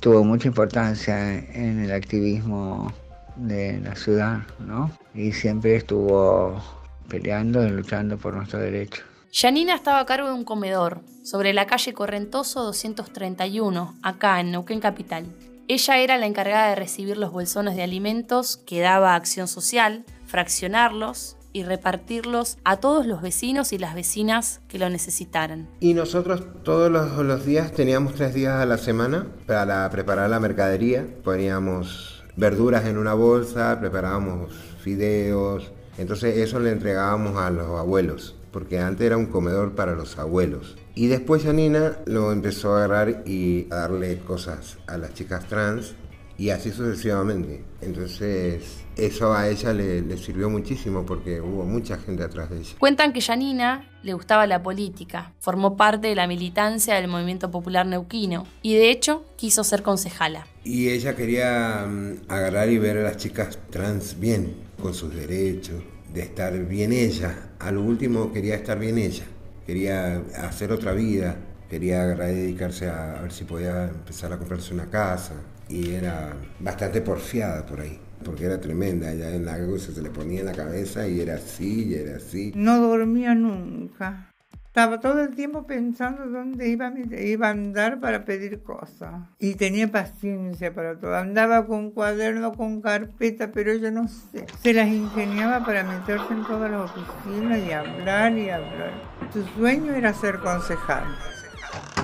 Tuvo 0.00 0.24
mucha 0.24 0.48
importancia 0.48 1.38
en 1.38 1.78
el 1.78 1.92
activismo 1.92 2.92
de 3.36 3.80
la 3.80 3.94
ciudad, 3.94 4.40
¿no? 4.58 4.90
Y 5.14 5.30
siempre 5.30 5.76
estuvo 5.76 6.81
peleando 7.08 7.66
y 7.66 7.70
luchando 7.70 8.18
por 8.18 8.34
nuestros 8.34 8.62
derechos. 8.62 9.04
Janina 9.32 9.74
estaba 9.74 10.00
a 10.00 10.06
cargo 10.06 10.28
de 10.28 10.34
un 10.34 10.44
comedor 10.44 11.00
sobre 11.22 11.54
la 11.54 11.66
calle 11.66 11.94
Correntoso 11.94 12.62
231, 12.64 13.96
acá 14.02 14.40
en 14.40 14.50
Neuquén 14.50 14.80
Capital. 14.80 15.26
Ella 15.68 15.98
era 15.98 16.18
la 16.18 16.26
encargada 16.26 16.68
de 16.68 16.74
recibir 16.74 17.16
los 17.16 17.32
bolsones 17.32 17.76
de 17.76 17.82
alimentos 17.82 18.58
que 18.58 18.80
daba 18.80 19.14
Acción 19.14 19.48
Social, 19.48 20.04
fraccionarlos 20.26 21.36
y 21.52 21.62
repartirlos 21.62 22.58
a 22.64 22.76
todos 22.76 23.06
los 23.06 23.22
vecinos 23.22 23.72
y 23.72 23.78
las 23.78 23.94
vecinas 23.94 24.60
que 24.68 24.78
lo 24.78 24.90
necesitaran. 24.90 25.68
Y 25.80 25.94
nosotros 25.94 26.44
todos 26.62 26.90
los, 26.90 27.16
los 27.18 27.46
días 27.46 27.72
teníamos 27.72 28.14
tres 28.14 28.34
días 28.34 28.60
a 28.60 28.66
la 28.66 28.78
semana 28.78 29.28
para 29.46 29.88
preparar 29.90 30.28
la 30.30 30.40
mercadería. 30.40 31.06
Poníamos 31.24 32.22
verduras 32.36 32.86
en 32.86 32.98
una 32.98 33.14
bolsa, 33.14 33.78
preparábamos 33.80 34.52
fideos, 34.82 35.72
entonces 35.98 36.38
eso 36.38 36.58
le 36.60 36.70
entregábamos 36.70 37.36
a 37.36 37.50
los 37.50 37.78
abuelos, 37.78 38.36
porque 38.50 38.78
antes 38.78 39.06
era 39.06 39.16
un 39.16 39.26
comedor 39.26 39.74
para 39.74 39.94
los 39.94 40.18
abuelos. 40.18 40.76
Y 40.94 41.06
después 41.06 41.42
Janina 41.42 41.98
lo 42.06 42.32
empezó 42.32 42.74
a 42.74 42.84
agarrar 42.84 43.22
y 43.26 43.66
a 43.70 43.76
darle 43.76 44.18
cosas 44.20 44.78
a 44.86 44.98
las 44.98 45.14
chicas 45.14 45.46
trans 45.48 45.94
y 46.38 46.50
así 46.50 46.70
sucesivamente. 46.70 47.62
Entonces, 47.80 48.82
eso 48.96 49.32
a 49.34 49.48
ella 49.48 49.72
le, 49.72 50.16
sirvió 50.18 50.50
muchísimo 50.50 51.04
porque 51.04 51.40
hubo 51.40 51.64
mucha 51.64 51.98
gente 51.98 52.22
atrás 52.22 52.50
de 52.50 52.58
ella. 52.58 52.74
Cuentan 52.78 53.12
que 53.12 53.20
Janina 53.20 53.88
le 54.02 54.14
gustaba 54.14 54.46
la 54.46 54.62
política, 54.62 55.32
formó 55.38 55.76
parte 55.76 56.08
de 56.08 56.14
la 56.14 56.26
militancia 56.26 56.94
del 56.96 57.08
movimiento 57.08 57.50
popular 57.50 57.86
neuquino 57.86 58.46
y 58.62 58.74
de 58.74 58.90
hecho 58.90 59.24
quiso 59.36 59.64
ser 59.64 59.82
concejala. 59.82 60.46
Y 60.64 60.88
ella 60.88 61.14
quería 61.14 61.86
mm, 61.88 62.22
agarrar 62.28 62.68
y 62.68 62.78
ver 62.78 62.98
a 62.98 63.02
las 63.02 63.16
chicas 63.16 63.58
trans 63.70 64.18
bien, 64.18 64.54
con 64.80 64.94
sus 64.94 65.14
derechos, 65.14 65.82
de 66.12 66.22
estar 66.22 66.52
bien 66.66 66.92
ella. 66.92 67.50
A 67.58 67.70
lo 67.70 67.82
último 67.82 68.32
quería 68.32 68.56
estar 68.56 68.78
bien 68.78 68.98
ella, 68.98 69.24
quería 69.66 70.22
hacer 70.38 70.72
otra 70.72 70.92
vida, 70.92 71.36
quería 71.70 72.04
dedicarse 72.04 72.88
a, 72.88 73.18
a 73.18 73.22
ver 73.22 73.32
si 73.32 73.44
podía 73.44 73.84
empezar 73.84 74.32
a 74.32 74.38
comprarse 74.38 74.74
una 74.74 74.90
casa 74.90 75.34
y 75.68 75.92
era 75.92 76.34
bastante 76.60 77.00
porfiada 77.00 77.64
por 77.64 77.80
ahí 77.80 77.98
porque 78.22 78.46
era 78.46 78.60
tremenda, 78.60 79.12
ella 79.12 79.34
en 79.34 79.44
la 79.44 79.58
se 79.78 80.00
le 80.00 80.10
ponía 80.10 80.40
en 80.40 80.46
la 80.46 80.52
cabeza 80.52 81.06
y 81.06 81.20
era 81.20 81.34
así, 81.34 81.88
y 81.88 81.94
era 81.94 82.16
así. 82.16 82.52
No 82.54 82.78
dormía 82.80 83.34
nunca. 83.34 84.28
Estaba 84.66 85.00
todo 85.00 85.20
el 85.22 85.34
tiempo 85.34 85.66
pensando 85.66 86.26
dónde 86.26 86.70
iba, 86.70 86.90
iba 87.20 87.48
a 87.48 87.50
andar 87.50 88.00
para 88.00 88.24
pedir 88.24 88.62
cosas. 88.62 89.12
Y 89.38 89.56
tenía 89.56 89.92
paciencia 89.92 90.72
para 90.72 90.98
todo. 90.98 91.14
Andaba 91.14 91.66
con 91.66 91.90
cuaderno, 91.90 92.54
con 92.54 92.80
carpeta, 92.80 93.52
pero 93.52 93.74
yo 93.74 93.90
no 93.90 94.08
sé. 94.08 94.46
Se 94.62 94.72
las 94.72 94.88
ingeniaba 94.88 95.62
para 95.62 95.84
meterse 95.84 96.32
en 96.32 96.44
todas 96.44 96.70
las 96.70 96.90
oficinas 96.90 97.58
y 97.58 97.70
hablar 97.70 98.32
y 98.38 98.48
hablar. 98.48 98.92
Su 99.30 99.42
sueño 99.58 99.92
era 99.92 100.14
ser 100.14 100.38
concejal. 100.38 101.04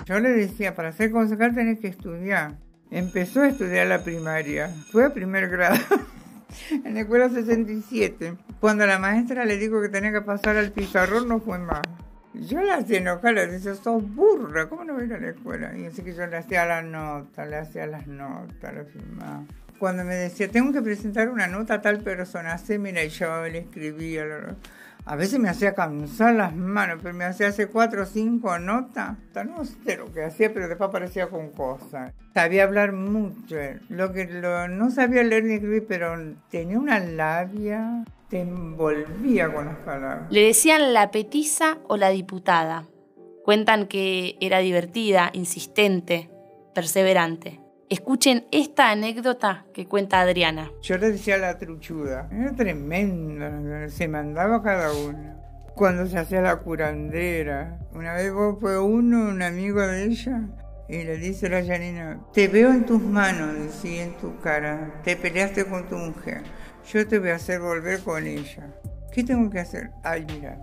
Yo 0.05 0.21
le 0.21 0.29
decía, 0.29 0.75
para 0.75 0.93
ser 0.93 1.11
concejal 1.11 1.55
tenés 1.55 1.81
que 1.81 1.89
estudiar. 1.89 2.59
Empezó 2.91 3.43
a 3.43 3.49
estudiar 3.49 3.87
la 3.87 4.03
primaria. 4.03 4.71
Fue 4.91 5.05
a 5.05 5.11
primer 5.11 5.49
grado. 5.49 5.79
en 6.85 6.95
la 6.95 7.01
escuela 7.01 7.29
67. 7.29 8.35
Cuando 8.61 8.87
la 8.87 8.99
maestra 8.99 9.45
le 9.45 9.57
dijo 9.57 9.81
que 9.81 9.89
tenía 9.89 10.13
que 10.13 10.23
pasar 10.23 10.57
al 10.57 10.73
pizarrón, 10.73 11.29
no 11.29 11.41
fue 11.41 11.59
más. 11.59 11.83
Yo 12.35 12.63
la 12.63 12.77
hacía 12.77 12.99
enojar, 12.99 13.35
le 13.35 13.47
decía, 13.47 13.75
sos 13.75 14.03
burra, 14.15 14.69
¿cómo 14.69 14.85
no 14.85 14.95
voy 14.95 15.03
a 15.03 15.07
ir 15.07 15.15
a 15.15 15.19
la 15.19 15.31
escuela? 15.31 15.77
Y 15.77 15.87
así 15.87 16.03
que 16.03 16.15
yo 16.15 16.27
le 16.27 16.37
hacía 16.37 16.67
las 16.67 16.85
notas, 16.85 17.49
le 17.49 17.57
hacía 17.57 17.87
las 17.87 18.07
notas, 18.07 18.75
le 18.75 18.85
firmaba. 18.85 19.45
Cuando 19.79 20.05
me 20.05 20.15
decía, 20.15 20.49
tengo 20.49 20.73
que 20.73 20.83
presentar 20.83 21.29
una 21.29 21.47
nota 21.47 21.75
a 21.75 21.83
tal 21.83 22.01
persona, 22.01 22.53
así, 22.53 22.79
mira, 22.79 23.03
y 23.03 23.09
yo 23.09 23.47
le 23.47 23.59
escribía. 23.59 24.25
A 25.09 25.17
veces 25.17 25.39
me 25.39 25.49
hacía 25.49 25.73
cansar 25.73 26.35
las 26.35 26.55
manos, 26.55 26.99
pero 27.03 27.15
me 27.15 27.25
hacía 27.25 27.49
hace 27.49 27.69
cuatro 27.69 28.03
o 28.03 28.05
cinco 28.05 28.59
notas. 28.59 29.17
No 29.47 29.65
sé 29.65 29.97
lo 29.97 30.13
que 30.13 30.23
hacía, 30.23 30.53
pero 30.53 30.69
después 30.69 30.89
aparecía 30.89 31.29
con 31.29 31.49
cosas. 31.49 32.13
Sabía 32.35 32.65
hablar 32.65 32.93
mucho. 32.93 33.57
Lo 33.89 34.13
que 34.13 34.27
no 34.27 34.91
sabía 34.91 35.23
leer 35.23 35.45
ni 35.45 35.55
escribir, 35.55 35.87
pero 35.89 36.15
tenía 36.51 36.79
una 36.79 37.01
labia, 37.01 38.05
te 38.29 38.41
envolvía 38.43 39.51
con 39.51 39.65
las 39.65 39.77
palabras. 39.79 40.31
Le 40.31 40.43
decían 40.43 40.93
la 40.93 41.11
petiza 41.11 41.79
o 41.87 41.97
la 41.97 42.11
diputada. 42.11 42.85
Cuentan 43.45 43.87
que 43.87 44.37
era 44.43 44.59
divertida, 44.59 45.31
insistente, 45.33 46.29
perseverante. 46.75 47.61
Escuchen 47.91 48.45
esta 48.53 48.91
anécdota 48.91 49.65
que 49.73 49.87
cuenta 49.87 50.21
Adriana. 50.21 50.71
Yo 50.83 50.99
le 50.99 51.13
decía 51.13 51.39
la 51.39 51.57
truchuda, 51.57 52.29
era 52.31 52.53
tremenda, 52.55 53.89
se 53.89 54.07
mandaba 54.09 54.63
cada 54.63 54.93
uno. 54.93 55.41
Cuando 55.75 56.07
se 56.07 56.19
hacía 56.19 56.43
la 56.43 56.57
curandera, 56.57 57.79
una 57.95 58.13
vez 58.13 58.31
fue 58.61 58.79
uno, 58.79 59.31
un 59.31 59.41
amigo 59.41 59.81
de 59.81 60.05
ella, 60.05 60.43
y 60.87 61.03
le 61.03 61.17
dice 61.17 61.47
a 61.47 61.51
la 61.51 61.65
Janina, 61.65 62.21
te 62.35 62.49
veo 62.49 62.73
en 62.73 62.85
tus 62.85 63.01
manos, 63.01 63.55
decía 63.55 64.05
en 64.05 64.13
tu 64.19 64.39
cara, 64.41 65.01
te 65.03 65.17
peleaste 65.17 65.65
con 65.65 65.89
tu 65.89 65.97
mujer, 65.97 66.43
yo 66.93 67.09
te 67.09 67.19
voy 67.19 67.31
a 67.31 67.37
hacer 67.37 67.59
volver 67.59 68.01
con 68.01 68.27
ella. 68.27 68.67
¿Qué 69.13 69.25
tengo 69.25 69.49
que 69.49 69.61
hacer? 69.61 69.93
Ay, 70.03 70.27
mira, 70.29 70.59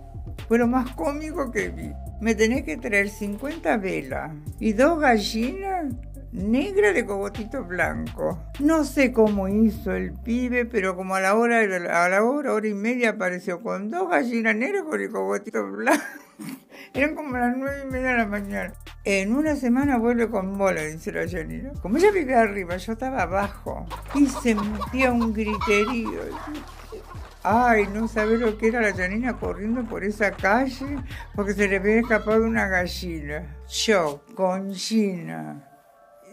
fue 0.46 0.58
lo 0.58 0.68
más 0.68 0.94
cómico 0.94 1.50
que 1.50 1.70
vi. 1.70 1.90
Me 2.20 2.36
tenés 2.36 2.62
que 2.62 2.76
traer 2.76 3.08
50 3.08 3.78
velas 3.78 4.30
y 4.60 4.74
dos 4.74 5.00
gallinas 5.00 5.92
negra 6.32 6.92
de 6.92 7.04
cogotito 7.04 7.64
blanco. 7.64 8.38
No 8.58 8.84
sé 8.84 9.12
cómo 9.12 9.48
hizo 9.48 9.92
el 9.92 10.12
pibe, 10.12 10.64
pero 10.64 10.96
como 10.96 11.14
a 11.14 11.20
la 11.20 11.34
hora, 11.34 11.60
a 11.60 12.08
la 12.08 12.22
hora, 12.22 12.52
hora 12.52 12.68
y 12.68 12.74
media 12.74 13.10
apareció 13.10 13.62
con 13.62 13.90
dos 13.90 14.10
gallinas 14.10 14.56
negras 14.56 14.82
con 14.82 15.00
el 15.00 15.10
cogotito 15.10 15.66
blanco. 15.70 16.02
Eran 16.94 17.14
como 17.14 17.36
las 17.36 17.56
nueve 17.56 17.82
y 17.86 17.90
media 17.90 18.10
de 18.10 18.16
la 18.18 18.26
mañana. 18.26 18.74
En 19.04 19.34
una 19.34 19.56
semana 19.56 19.98
vuelve 19.98 20.28
con 20.28 20.56
bola, 20.58 20.82
dice 20.82 21.12
la 21.12 21.28
Janina. 21.28 21.72
Como 21.82 21.96
ella 21.96 22.10
vivía 22.10 22.40
arriba, 22.40 22.76
yo 22.76 22.92
estaba 22.92 23.22
abajo. 23.22 23.86
Y 24.14 24.26
sentía 24.26 25.12
un 25.12 25.32
griterío. 25.32 26.20
Ay, 27.42 27.86
no 27.94 28.08
sabe 28.08 28.38
lo 28.38 28.58
que 28.58 28.66
era 28.68 28.80
la 28.80 28.92
Janina 28.92 29.38
corriendo 29.38 29.84
por 29.84 30.02
esa 30.02 30.32
calle 30.32 30.98
porque 31.34 31.54
se 31.54 31.68
le 31.68 31.76
había 31.76 32.00
escapado 32.00 32.44
una 32.44 32.66
gallina. 32.66 33.56
Yo, 33.68 34.24
con 34.34 34.74
Gina, 34.74 35.75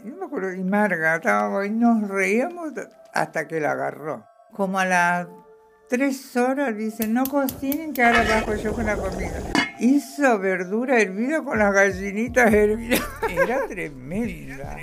no 0.10 0.18
me 0.18 0.26
acuerdo, 0.26 0.54
y 0.54 0.64
Marga, 0.64 1.16
estábamos 1.16 1.66
y 1.66 1.70
nos 1.70 2.08
reíamos 2.08 2.74
hasta 3.14 3.48
que 3.48 3.60
la 3.60 3.72
agarró. 3.72 4.26
Como 4.52 4.80
a 4.80 4.86
las 4.86 5.28
tres 5.90 6.36
horas 6.36 6.76
dice, 6.76 7.08
no 7.08 7.26
cocinen 7.26 7.94
que 7.94 8.04
ahora 8.04 8.24
bajo 8.24 8.56
yo 8.56 8.74
con 8.74 8.86
la 8.86 8.96
comida. 8.96 9.42
Hizo 9.80 10.40
verdura 10.40 11.00
hervida 11.00 11.44
con 11.44 11.60
las 11.60 11.74
gallinitas 11.74 12.54
hervidas. 12.54 13.02
Era 13.30 13.68
tremenda. 13.68 14.78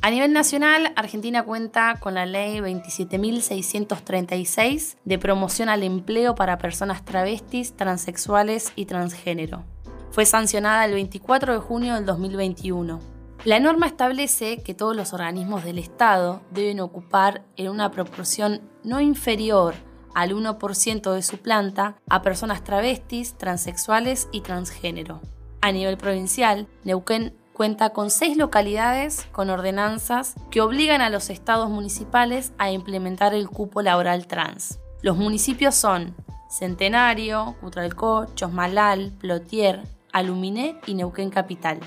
A 0.00 0.10
nivel 0.10 0.32
nacional, 0.32 0.92
Argentina 0.94 1.42
cuenta 1.42 1.96
con 1.98 2.14
la 2.14 2.24
ley 2.24 2.60
27.636 2.60 4.94
de 5.04 5.18
promoción 5.18 5.68
al 5.68 5.82
empleo 5.82 6.36
para 6.36 6.58
personas 6.58 7.04
travestis, 7.04 7.76
transexuales 7.76 8.72
y 8.76 8.86
transgénero. 8.86 9.64
Fue 10.12 10.24
sancionada 10.24 10.84
el 10.84 10.94
24 10.94 11.54
de 11.54 11.58
junio 11.58 11.94
del 11.94 12.06
2021. 12.06 13.17
La 13.44 13.60
norma 13.60 13.86
establece 13.86 14.62
que 14.62 14.74
todos 14.74 14.96
los 14.96 15.12
organismos 15.12 15.64
del 15.64 15.78
Estado 15.78 16.42
deben 16.50 16.80
ocupar 16.80 17.44
en 17.56 17.68
una 17.68 17.90
proporción 17.92 18.62
no 18.82 19.00
inferior 19.00 19.74
al 20.12 20.32
1% 20.32 21.12
de 21.12 21.22
su 21.22 21.38
planta 21.38 21.96
a 22.08 22.22
personas 22.22 22.64
travestis, 22.64 23.38
transexuales 23.38 24.28
y 24.32 24.40
transgénero. 24.40 25.20
A 25.60 25.70
nivel 25.70 25.96
provincial, 25.96 26.66
Neuquén 26.82 27.36
cuenta 27.52 27.90
con 27.90 28.10
seis 28.10 28.36
localidades 28.36 29.26
con 29.30 29.50
ordenanzas 29.50 30.34
que 30.50 30.60
obligan 30.60 31.00
a 31.00 31.10
los 31.10 31.30
estados 31.30 31.70
municipales 31.70 32.52
a 32.58 32.72
implementar 32.72 33.34
el 33.34 33.48
cupo 33.48 33.82
laboral 33.82 34.26
trans. 34.26 34.80
Los 35.00 35.16
municipios 35.16 35.76
son 35.76 36.16
Centenario, 36.50 37.56
Cutralcó, 37.60 38.26
Chosmalal, 38.34 39.12
Plotier, 39.18 39.82
Aluminé 40.12 40.80
y 40.86 40.94
Neuquén 40.94 41.30
Capital. 41.30 41.78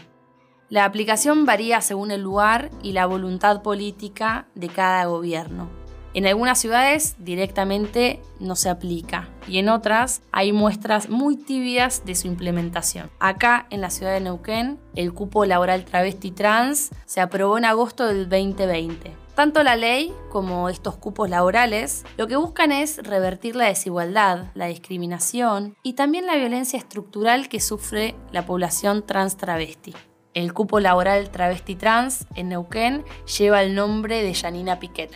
La 0.71 0.85
aplicación 0.85 1.45
varía 1.45 1.81
según 1.81 2.11
el 2.11 2.21
lugar 2.21 2.69
y 2.81 2.93
la 2.93 3.05
voluntad 3.05 3.61
política 3.61 4.47
de 4.55 4.69
cada 4.69 5.03
gobierno. 5.03 5.67
En 6.13 6.25
algunas 6.25 6.59
ciudades 6.59 7.17
directamente 7.19 8.21
no 8.39 8.55
se 8.55 8.69
aplica 8.69 9.27
y 9.49 9.57
en 9.57 9.67
otras 9.67 10.21
hay 10.31 10.53
muestras 10.53 11.09
muy 11.09 11.35
tibias 11.35 12.05
de 12.05 12.15
su 12.15 12.27
implementación. 12.27 13.11
Acá 13.19 13.67
en 13.69 13.81
la 13.81 13.89
ciudad 13.89 14.13
de 14.13 14.21
Neuquén, 14.21 14.79
el 14.95 15.13
cupo 15.13 15.43
laboral 15.43 15.83
travesti 15.83 16.31
trans 16.31 16.91
se 17.05 17.19
aprobó 17.19 17.57
en 17.57 17.65
agosto 17.65 18.07
del 18.07 18.29
2020. 18.29 19.11
Tanto 19.35 19.63
la 19.63 19.75
ley 19.75 20.13
como 20.29 20.69
estos 20.69 20.95
cupos 20.95 21.29
laborales 21.29 22.05
lo 22.15 22.27
que 22.27 22.37
buscan 22.37 22.71
es 22.71 22.97
revertir 22.99 23.57
la 23.57 23.65
desigualdad, 23.65 24.51
la 24.55 24.67
discriminación 24.67 25.75
y 25.83 25.93
también 25.93 26.27
la 26.27 26.37
violencia 26.37 26.79
estructural 26.79 27.49
que 27.49 27.59
sufre 27.59 28.15
la 28.31 28.45
población 28.45 29.05
trans 29.05 29.35
travesti. 29.35 29.93
El 30.33 30.53
cupo 30.53 30.79
laboral 30.79 31.29
travesti 31.29 31.75
trans 31.75 32.25
en 32.35 32.49
Neuquén 32.49 33.03
lleva 33.37 33.61
el 33.61 33.75
nombre 33.75 34.23
de 34.23 34.33
Janina 34.33 34.79
Piquet. 34.79 35.11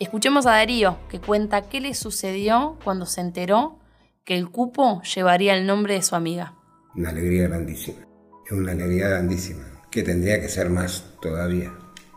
Escuchemos 0.00 0.46
a 0.46 0.52
Darío, 0.52 0.98
que 1.08 1.20
cuenta 1.20 1.68
qué 1.68 1.80
le 1.80 1.94
sucedió 1.94 2.78
cuando 2.82 3.06
se 3.06 3.20
enteró 3.20 3.78
que 4.24 4.36
el 4.36 4.50
cupo 4.50 5.02
llevaría 5.02 5.54
el 5.56 5.66
nombre 5.66 5.94
de 5.94 6.02
su 6.02 6.16
amiga. 6.16 6.54
Una 6.96 7.10
alegría 7.10 7.46
grandísima, 7.46 7.98
es 8.44 8.52
una 8.52 8.72
alegría 8.72 9.08
grandísima, 9.08 9.84
que 9.88 10.02
tendría 10.02 10.40
que 10.40 10.48
ser 10.48 10.68
más 10.68 11.04
todavía, 11.22 11.72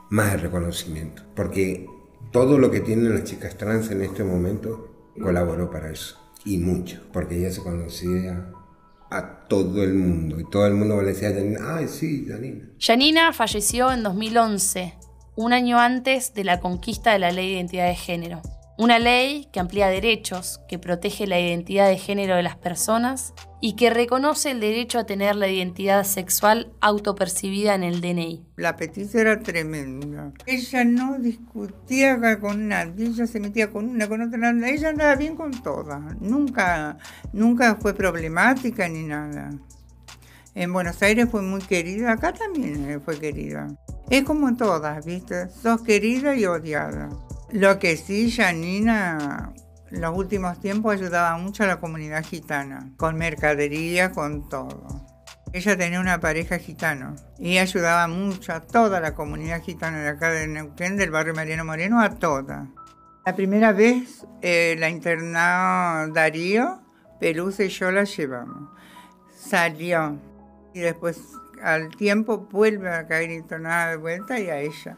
más 0.10 0.32
de 0.32 0.38
reconocimiento, 0.38 1.22
porque 1.36 1.86
todo 2.32 2.58
lo 2.58 2.72
que 2.72 2.80
tienen 2.80 3.14
las 3.14 3.26
chicas 3.26 3.58
trans 3.58 3.92
en 3.92 4.02
este 4.02 4.24
momento 4.24 5.12
colaboró 5.22 5.70
para 5.70 5.92
eso, 5.92 6.18
y 6.46 6.58
mucho, 6.58 7.04
porque 7.14 7.38
ella 7.38 7.52
se 7.52 7.62
conocía 7.62 8.50
a 9.14 9.48
todo 9.48 9.84
el 9.84 9.94
mundo. 9.94 10.40
Y 10.40 10.50
todo 10.50 10.66
el 10.66 10.74
mundo 10.74 11.02
le 11.02 11.14
decía 11.14 11.30
ay, 11.76 11.88
sí, 11.88 12.26
Janina. 12.28 12.66
Janina 12.80 13.34
falleció 13.34 13.92
en 13.92 14.04
2011, 14.04 14.94
un 15.36 15.54
año 15.54 15.80
antes 15.80 16.34
de 16.34 16.44
la 16.44 16.60
conquista 16.60 17.14
de 17.14 17.20
la 17.20 17.32
ley 17.32 17.48
de 17.48 17.54
identidad 17.54 17.88
de 17.88 17.96
género. 17.96 18.42
Una 18.76 18.98
ley 18.98 19.48
que 19.54 19.60
amplía 19.60 19.88
derechos, 19.88 20.60
que 20.68 20.80
protege 20.80 21.28
la 21.28 21.40
identidad 21.40 21.88
de 21.88 22.00
género 22.00 22.36
de 22.36 22.42
las 22.42 22.56
personas 22.56 23.36
y 23.62 23.76
que 23.76 23.92
reconoce 23.92 24.50
el 24.50 24.60
derecho 24.60 24.98
a 24.98 25.06
tener 25.06 25.36
la 25.36 25.48
identidad 25.48 26.04
sexual 26.06 26.74
autopercibida 26.82 27.76
en 27.76 27.84
el 27.84 28.02
DNI. 28.02 28.44
La 28.56 28.76
petición 28.76 29.28
era 29.28 29.40
tremenda. 29.40 30.32
Ella 30.48 30.86
no 30.86 31.20
discutía 31.20 32.40
con 32.40 32.68
nadie, 32.68 33.06
ella 33.06 33.28
se 33.28 33.40
metía 33.40 33.70
con 33.70 33.90
una, 33.90 34.08
con 34.10 34.22
otra, 34.22 34.50
ella 34.68 34.90
andaba 34.90 35.16
bien 35.18 35.36
con 35.36 35.52
todas. 35.62 36.02
Nunca, 36.20 36.98
nunca 37.32 37.76
fue 37.76 37.94
problemática 37.94 38.90
ni 38.90 39.04
nada. 39.04 39.52
En 40.56 40.74
Buenos 40.74 41.00
Aires 41.04 41.28
fue 41.30 41.44
muy 41.44 41.62
querida, 41.62 42.14
acá 42.14 42.34
también 42.34 43.00
fue 43.06 43.20
querida. 43.20 43.68
Es 44.10 44.24
como 44.24 44.56
todas, 44.56 45.06
¿viste? 45.06 45.48
Sos 45.50 45.84
querida 45.84 46.36
y 46.36 46.46
odiada. 46.46 47.10
Lo 47.54 47.78
que 47.78 47.98
sí, 47.98 48.32
Janina, 48.32 49.54
en 49.92 50.02
los 50.02 50.18
últimos 50.18 50.60
tiempos 50.60 50.94
ayudaba 50.94 51.38
mucho 51.38 51.62
a 51.62 51.68
la 51.68 51.80
comunidad 51.80 52.26
gitana, 52.26 52.92
con 52.98 53.16
mercadería, 53.16 54.12
con 54.12 54.50
todo. 54.50 55.06
Ella 55.54 55.78
tenía 55.78 56.00
una 56.00 56.20
pareja 56.20 56.58
gitana 56.58 57.14
y 57.38 57.60
ayudaba 57.60 58.08
mucho 58.08 58.54
a 58.54 58.62
toda 58.62 59.00
la 59.00 59.14
comunidad 59.14 59.62
gitana 59.62 60.00
de 60.00 60.10
acá 60.10 60.32
de 60.32 60.48
Neuquén, 60.48 60.98
del 60.98 61.12
barrio 61.12 61.36
Mariano 61.36 61.64
Moreno, 61.64 62.02
a 62.02 62.16
toda. 62.16 62.72
La 63.24 63.36
primera 63.36 63.72
vez 63.72 64.26
eh, 64.42 64.76
la 64.80 64.90
internó 64.90 66.12
Darío, 66.12 66.82
Pelusa 67.20 67.66
y 67.66 67.70
yo 67.70 67.92
la 67.92 68.06
llevamos. 68.06 68.72
Salió 69.32 70.20
y 70.74 70.80
después 70.80 71.20
al 71.62 71.96
tiempo 71.96 72.48
vuelve 72.52 72.90
a 72.90 73.06
caer 73.06 73.30
internada 73.30 73.92
de 73.92 73.98
vuelta 73.98 74.40
y 74.40 74.50
a 74.50 74.58
ella 74.58 74.98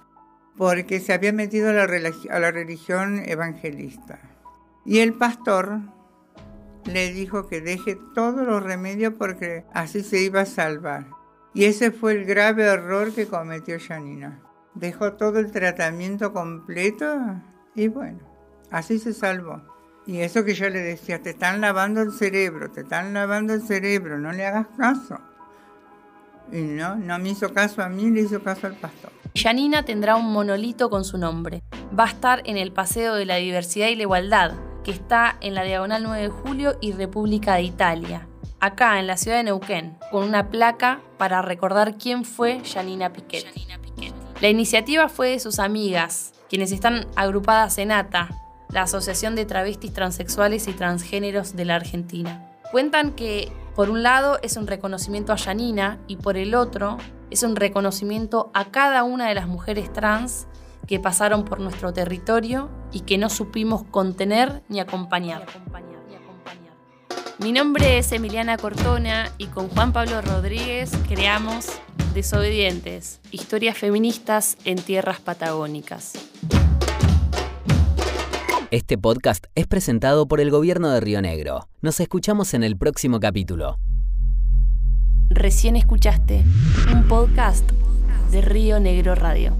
porque 0.57 0.99
se 0.99 1.13
había 1.13 1.33
metido 1.33 1.69
a 1.69 1.73
la, 1.73 2.51
religión 2.51 3.21
evangelista. 3.25 4.19
Y 4.85 4.99
el 4.99 5.13
pastor 5.13 5.79
le 6.85 7.11
dijo 7.11 7.47
que 7.47 7.61
deje 7.61 7.97
todos 8.13 8.45
los 8.45 8.63
remedios 8.63 9.13
porque 9.17 9.65
así 9.73 10.01
se 10.01 10.21
iba 10.21 10.41
a 10.41 10.45
salvar. 10.45 11.07
Y 11.53 11.65
ese 11.65 11.91
fue 11.91 12.13
el 12.13 12.25
grave 12.25 12.63
error 12.63 13.13
que 13.13 13.27
cometió 13.27 13.77
Janina. 13.79 14.41
Dejó 14.73 15.13
todo 15.13 15.39
el 15.39 15.51
tratamiento 15.51 16.33
completo 16.33 17.41
y 17.73 17.87
bueno, 17.87 18.19
así 18.71 18.99
se 18.99 19.13
salvó. 19.13 19.61
Y 20.05 20.19
eso 20.19 20.45
que 20.45 20.53
yo 20.53 20.69
le 20.69 20.81
decía, 20.81 21.21
te 21.21 21.31
están 21.31 21.61
lavando 21.61 22.01
el 22.01 22.11
cerebro, 22.11 22.69
te 22.69 22.81
están 22.81 23.13
lavando 23.13 23.53
el 23.53 23.63
cerebro, 23.63 24.19
no 24.19 24.31
le 24.31 24.45
hagas 24.45 24.67
caso. 24.77 25.19
Y 26.51 26.61
no, 26.61 26.95
me 26.95 27.29
hizo 27.29 27.53
caso 27.53 27.81
a 27.81 27.89
mí, 27.89 28.09
le 28.11 28.21
hizo 28.21 28.41
caso 28.41 28.67
al 28.67 28.75
pastor. 28.75 29.11
Yanina 29.33 29.83
tendrá 29.83 30.15
un 30.15 30.31
monolito 30.31 30.89
con 30.89 31.03
su 31.03 31.17
nombre. 31.17 31.63
Va 31.97 32.05
a 32.05 32.09
estar 32.09 32.41
en 32.45 32.57
el 32.57 32.71
Paseo 32.71 33.15
de 33.15 33.25
la 33.25 33.35
Diversidad 33.35 33.87
y 33.87 33.95
la 33.95 34.03
Igualdad, 34.03 34.53
que 34.83 34.91
está 34.91 35.37
en 35.41 35.55
la 35.55 35.63
Diagonal 35.63 36.03
9 36.03 36.21
de 36.21 36.29
Julio 36.29 36.77
y 36.79 36.93
República 36.93 37.55
de 37.55 37.63
Italia, 37.63 38.27
acá 38.59 38.99
en 38.99 39.07
la 39.07 39.17
ciudad 39.17 39.37
de 39.37 39.43
Neuquén, 39.43 39.97
con 40.11 40.23
una 40.23 40.49
placa 40.49 41.01
para 41.17 41.41
recordar 41.41 41.97
quién 41.97 42.23
fue 42.23 42.61
Yanina 42.63 43.11
Piquet. 43.11 43.45
La 44.41 44.49
iniciativa 44.49 45.09
fue 45.09 45.29
de 45.31 45.39
sus 45.39 45.59
amigas, 45.59 46.33
quienes 46.49 46.71
están 46.71 47.07
agrupadas 47.15 47.77
en 47.77 47.91
ATA, 47.91 48.29
la 48.69 48.83
Asociación 48.83 49.35
de 49.35 49.45
Travestis 49.45 49.93
Transexuales 49.93 50.67
y 50.67 50.73
Transgéneros 50.73 51.55
de 51.55 51.65
la 51.65 51.75
Argentina. 51.75 52.51
Cuentan 52.71 53.11
que 53.11 53.51
por 53.75 53.89
un 53.89 54.03
lado 54.03 54.39
es 54.41 54.55
un 54.55 54.67
reconocimiento 54.67 55.33
a 55.33 55.35
Yanina 55.35 55.99
y 56.07 56.15
por 56.15 56.37
el 56.37 56.55
otro 56.55 56.97
es 57.29 57.43
un 57.43 57.57
reconocimiento 57.57 58.49
a 58.53 58.71
cada 58.71 59.03
una 59.03 59.27
de 59.27 59.35
las 59.35 59.47
mujeres 59.47 59.91
trans 59.91 60.47
que 60.87 60.99
pasaron 60.99 61.43
por 61.43 61.59
nuestro 61.59 61.91
territorio 61.91 62.69
y 62.93 63.01
que 63.01 63.17
no 63.17 63.29
supimos 63.29 63.83
contener 63.83 64.63
ni 64.69 64.79
acompañar. 64.79 65.45
Mi 67.39 67.51
nombre 67.51 67.97
es 67.97 68.13
Emiliana 68.13 68.55
Cortona 68.57 69.29
y 69.37 69.47
con 69.47 69.67
Juan 69.67 69.91
Pablo 69.91 70.21
Rodríguez 70.21 70.91
creamos 71.09 71.67
Desobedientes, 72.13 73.19
historias 73.31 73.77
feministas 73.77 74.55
en 74.63 74.77
tierras 74.77 75.19
patagónicas. 75.19 76.13
Este 78.75 78.97
podcast 78.97 79.45
es 79.55 79.67
presentado 79.67 80.27
por 80.27 80.41
el 80.41 80.51
gobierno 80.51 80.89
de 80.89 80.99
Río 80.99 81.21
Negro. 81.21 81.69
Nos 81.81 82.01
escuchamos 82.01 82.53
en 82.53 82.61
el 82.61 82.75
próximo 82.75 83.21
capítulo. 83.21 83.79
Recién 85.29 85.77
escuchaste 85.77 86.43
un 86.93 87.07
podcast 87.07 87.63
de 88.33 88.41
Río 88.41 88.81
Negro 88.81 89.15
Radio. 89.15 89.55